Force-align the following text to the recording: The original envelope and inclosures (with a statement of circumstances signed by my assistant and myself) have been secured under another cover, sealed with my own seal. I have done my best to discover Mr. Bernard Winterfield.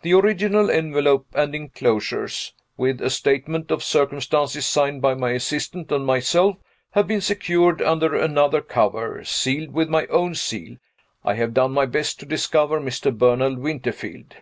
The 0.00 0.14
original 0.14 0.70
envelope 0.70 1.26
and 1.34 1.54
inclosures 1.54 2.54
(with 2.78 3.02
a 3.02 3.10
statement 3.10 3.70
of 3.70 3.84
circumstances 3.84 4.64
signed 4.64 5.02
by 5.02 5.12
my 5.12 5.32
assistant 5.32 5.92
and 5.92 6.06
myself) 6.06 6.56
have 6.92 7.06
been 7.06 7.20
secured 7.20 7.82
under 7.82 8.14
another 8.16 8.62
cover, 8.62 9.22
sealed 9.22 9.72
with 9.72 9.90
my 9.90 10.06
own 10.06 10.34
seal. 10.34 10.76
I 11.26 11.34
have 11.34 11.52
done 11.52 11.72
my 11.72 11.84
best 11.84 12.18
to 12.20 12.24
discover 12.24 12.80
Mr. 12.80 13.14
Bernard 13.14 13.58
Winterfield. 13.58 14.34